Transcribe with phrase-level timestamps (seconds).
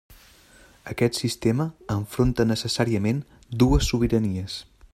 [0.93, 1.67] Aquest sistema
[1.97, 3.21] enfronta necessàriament
[3.65, 4.57] dues sobiranies.